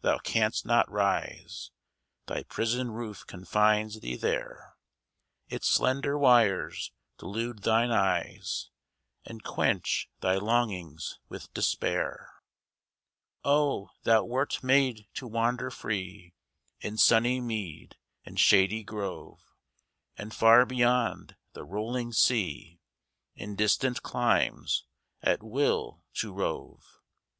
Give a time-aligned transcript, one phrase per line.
[0.00, 1.70] Thou canst not rise:
[2.26, 4.74] Thy prison roof confines thee there;
[5.48, 8.70] Its slender wires delude thine eyes,
[9.24, 12.42] And quench thy longings with despair.
[13.44, 16.34] Oh, thou wert made to wander free
[16.80, 19.38] In sunny mead and shady grove,
[20.18, 22.80] And far beyond the rolling sea,
[23.36, 24.84] In distant climes,
[25.22, 26.82] at will to rove!